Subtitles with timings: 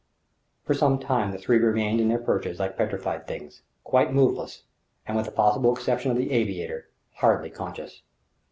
[0.63, 4.63] For some time the three remained in their perches like petrified things, quite moveless
[5.05, 8.01] and with the possible exception of the aviator hardly conscious.